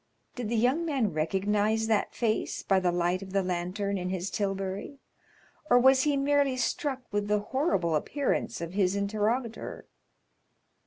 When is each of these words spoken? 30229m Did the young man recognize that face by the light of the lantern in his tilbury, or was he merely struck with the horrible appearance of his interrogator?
30229m 0.35 0.35
Did 0.37 0.49
the 0.49 0.55
young 0.55 0.83
man 0.83 1.13
recognize 1.13 1.85
that 1.85 2.15
face 2.15 2.63
by 2.63 2.79
the 2.79 2.91
light 2.91 3.21
of 3.21 3.33
the 3.33 3.43
lantern 3.43 3.99
in 3.99 4.09
his 4.09 4.31
tilbury, 4.31 4.97
or 5.69 5.77
was 5.77 6.01
he 6.05 6.17
merely 6.17 6.57
struck 6.57 7.03
with 7.11 7.27
the 7.27 7.37
horrible 7.53 7.95
appearance 7.95 8.61
of 8.61 8.73
his 8.73 8.95
interrogator? 8.95 9.85